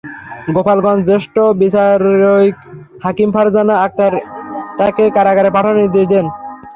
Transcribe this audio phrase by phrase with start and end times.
[0.47, 2.55] গোপালগঞ্জ জ্যেষ্ঠ বিচারিক
[3.03, 4.13] হাকিম ফারজানা আক্তার
[4.79, 6.25] তাঁকে কারাগারে পাঠানোর নির্দেশ দেন।